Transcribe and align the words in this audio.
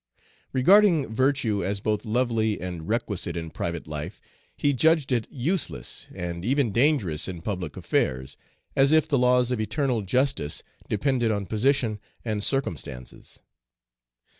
Regarding 0.51 1.13
virtue 1.13 1.63
as 1.63 1.79
both 1.79 2.05
lovely 2.05 2.59
and 2.59 2.87
requisite 2.87 3.37
in 3.37 3.51
private 3.51 3.85
life, 3.85 4.19
he 4.57 4.73
judged 4.73 5.11
it 5.11 5.27
useless 5.29 6.07
and 6.11 6.43
even 6.43 6.71
dangerous 6.71 7.27
in 7.27 7.39
public 7.43 7.77
affairs, 7.77 8.35
as 8.75 8.91
if 8.91 9.07
the 9.07 9.19
laws 9.19 9.51
of 9.51 9.61
eternal 9.61 10.01
justice 10.01 10.63
depended 10.89 11.29
on 11.29 11.45
position 11.45 11.99
and 12.25 12.43
circumstances. 12.43 13.43